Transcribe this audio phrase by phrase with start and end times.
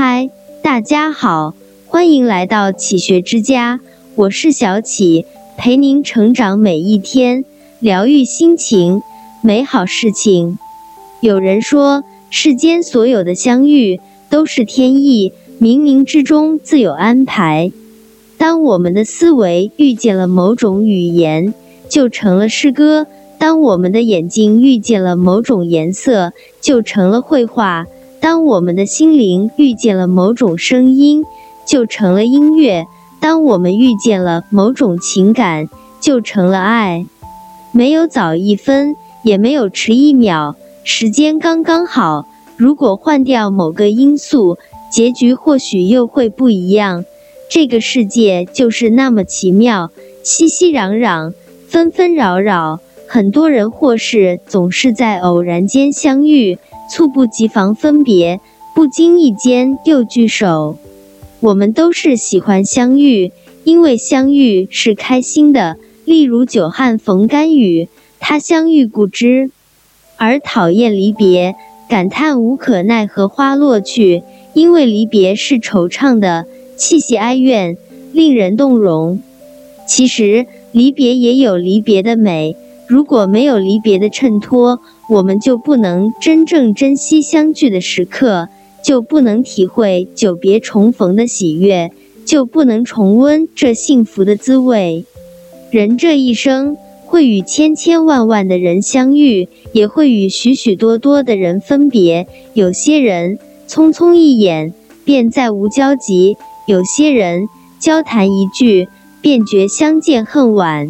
[0.00, 0.30] 嗨，
[0.62, 1.54] 大家好，
[1.88, 3.80] 欢迎来到启学之家，
[4.14, 5.26] 我是小启，
[5.56, 7.44] 陪您成长每一天，
[7.80, 9.02] 疗愈心情，
[9.42, 10.56] 美好事情。
[11.20, 13.98] 有人说，世间所有的相遇
[14.30, 17.72] 都是天意，冥冥之中自有安排。
[18.36, 21.52] 当我们的思维遇见了某种语言，
[21.88, 23.04] 就成了诗歌；
[23.36, 27.86] 当我们的眼睛遇见了某种颜色，就成了绘画；
[28.20, 31.24] 当我们的心灵遇见了某种声音，
[31.66, 32.84] 就成了音乐；
[33.20, 35.68] 当我们遇见了某种情感，
[36.00, 37.06] 就成了爱。
[37.72, 42.26] 没有早一分，也没有迟一秒，时间刚刚好。
[42.56, 44.58] 如果换掉某个因素，
[44.90, 47.04] 结局或许又会不一样。
[47.50, 49.90] 这个世界就是那么奇妙，
[50.24, 51.32] 熙熙攘攘，
[51.68, 58.40] 纷纷扰扰，很多人或事总是在偶然间相遇，猝不及防分别，
[58.74, 60.78] 不经意间又聚首。
[61.40, 63.30] 我们都是喜欢相遇，
[63.64, 65.76] 因为相遇是开心的。
[66.04, 69.50] 例如久旱逢甘雨，他乡遇故知；
[70.16, 71.54] 而讨厌离别，
[71.88, 74.22] 感叹无可奈何花落去，
[74.54, 76.46] 因为离别是惆怅的。
[76.76, 77.76] 气息哀怨，
[78.12, 79.20] 令人动容。
[79.86, 82.56] 其实离别也有离别的美。
[82.88, 88.48] 如果没有离别的衬托，我们就不能真正珍惜相聚的时刻，
[88.82, 91.90] 就不能体会久别重逢的喜悦，
[92.24, 95.04] 就不能重温这幸福的滋味。
[95.70, 102.26] 人这一生会与千千万万的人相遇，也会与许许多多的人分别。
[102.54, 104.72] 有些人匆匆一眼，
[105.04, 106.38] 便再无交集。
[106.66, 108.88] 有些人交谈一句，
[109.20, 110.88] 便觉相见恨晚。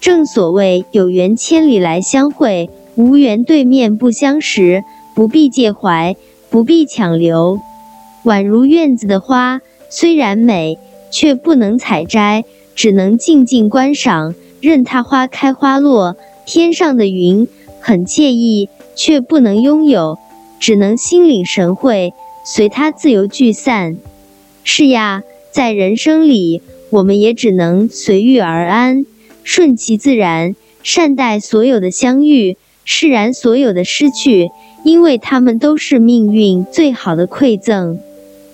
[0.00, 4.84] 正所谓有缘千里来相会，无缘对面不相识。
[5.14, 6.14] 不必介怀，
[6.48, 7.58] 不必强留。
[8.22, 10.78] 宛如院子的花，虽然美，
[11.10, 12.44] 却不能采摘，
[12.76, 16.16] 只能静静观赏，任它花开花落。
[16.46, 17.48] 天上的云
[17.80, 20.18] 很惬意，却不能拥有，
[20.60, 22.12] 只能心领神会，
[22.44, 23.96] 随它自由聚散。
[24.62, 29.04] 是呀，在人生里，我们也只能随遇而安，
[29.48, 34.50] 顺其自然，善待所有的相遇，释然所有的失去，
[34.84, 37.98] 因为他们都是命运最好的馈赠。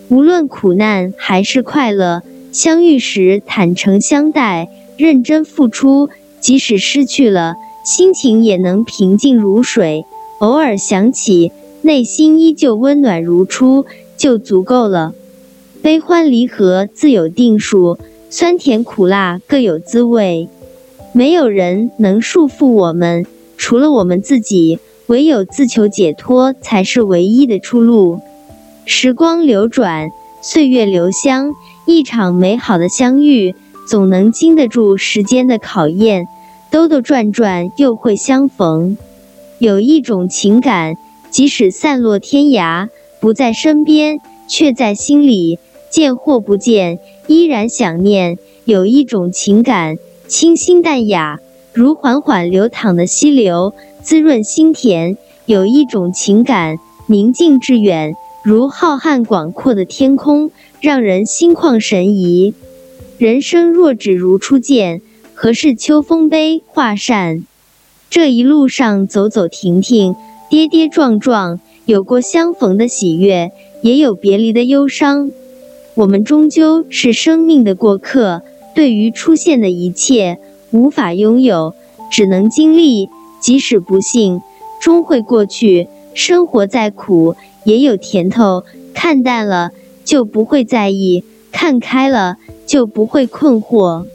[0.08, 2.22] 无论苦难还是快乐，
[2.52, 10.04] 相遇时坦诚相待，认真付出，即使失去了，心情也能平静如水。
[10.38, 11.50] 偶尔想起，
[11.82, 13.84] 内心依旧温暖如初，
[14.16, 15.12] 就足够了。
[15.82, 17.98] 悲欢离合自有定数，
[18.30, 20.48] 酸甜苦辣各有滋味。
[21.16, 23.24] 没有人能束缚我们，
[23.56, 28.18] 除了我们自己，唯有自求解脱才是唯一的出路。
[28.84, 30.08] 时光流转，
[30.42, 31.54] 岁月留香，
[31.86, 33.54] 一场美好的相遇，
[33.88, 36.26] 总能经得住时间的考验。
[36.72, 38.98] 兜兜转转，又会相逢。
[39.60, 40.96] 有一种情感，
[41.30, 42.88] 即使散落天涯，
[43.20, 45.60] 不在身边，却在心里。
[45.90, 46.98] 见或不见，
[47.28, 48.36] 依然想念。
[48.64, 49.96] 有一种情感，
[50.36, 51.38] 清新淡雅，
[51.72, 53.72] 如缓缓流淌的溪流，
[54.02, 60.50] 滋润心田；有一种情感，宁静致远，如浩瀚广阔的天空，
[60.80, 62.52] 让人心旷神怡。
[63.16, 65.00] 人生若只如初见，
[65.34, 67.44] 何事秋风悲画扇？
[68.10, 70.16] 这一路上走走停停，
[70.50, 73.52] 跌跌撞撞，有过相逢的喜悦，
[73.82, 75.30] 也有别离的忧伤。
[75.94, 78.42] 我们终究是生命的过客，
[78.74, 80.38] 对于出现的一切
[80.70, 81.74] 无法拥有，
[82.10, 83.08] 只能经历。
[83.40, 84.40] 即使不幸，
[84.80, 85.86] 终会过去。
[86.14, 88.64] 生活再苦，也有甜头。
[88.94, 89.70] 看淡了，
[90.04, 92.36] 就不会在意；看开了，
[92.66, 94.06] 就不会困惑。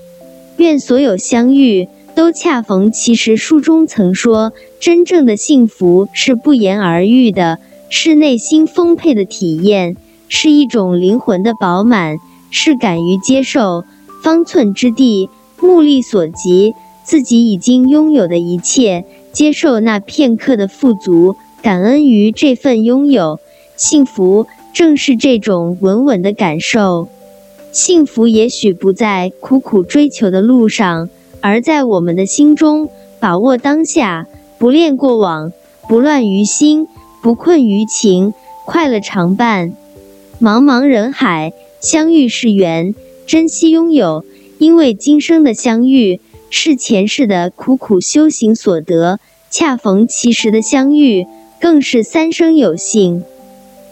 [0.58, 3.38] 愿所有相遇都恰逢其时。
[3.38, 7.60] 书中曾说，真正的幸福是不言而喻的，
[7.90, 9.96] 是内心丰沛的体验。
[10.28, 12.18] 是一种灵魂的饱满，
[12.50, 13.84] 是敢于接受
[14.24, 15.30] 方寸之地，
[15.62, 16.74] 目力所及，
[17.04, 23.40] 自己已经拥有的一切，接受那片刻的富足，感恩于这份拥有。
[23.76, 27.08] 幸福正是这种稳稳的感受。
[27.72, 31.10] 幸福也许不在苦苦追求的路上，
[31.42, 32.90] 而在我们的心中。
[33.22, 34.28] 把握当下，
[34.58, 35.52] 不恋过往，
[35.90, 36.88] 不乱于心，
[37.22, 38.34] 不困于情，
[38.66, 39.74] 快乐常伴。
[40.42, 41.52] 茫茫人海，
[41.82, 42.96] 相遇是缘，
[43.30, 44.26] 珍惜拥有。
[44.58, 49.20] 因为今生的相遇是前世的苦苦修行所得，
[49.52, 51.28] 恰逢其时的相遇
[51.62, 53.24] 更是三生有幸。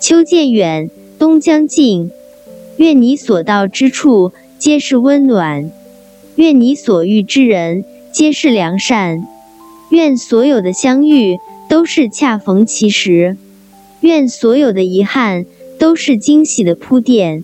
[0.01, 0.89] 秋渐远，
[1.19, 2.09] 冬将近，
[2.77, 5.71] 愿你所到之处皆是温暖，
[6.35, 9.27] 愿你所遇之人皆是良善，
[9.91, 11.37] 愿所有的相遇
[11.69, 13.37] 都是恰逢其时，
[14.01, 15.45] 愿所有的遗憾
[15.77, 17.43] 都是惊喜的铺垫。